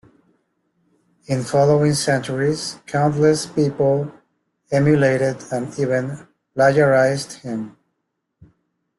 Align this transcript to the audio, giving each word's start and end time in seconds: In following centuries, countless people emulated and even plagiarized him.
In 1.27 1.43
following 1.43 1.93
centuries, 1.93 2.79
countless 2.87 3.45
people 3.45 4.11
emulated 4.71 5.37
and 5.51 5.71
even 5.77 6.27
plagiarized 6.55 7.33
him. 7.43 7.77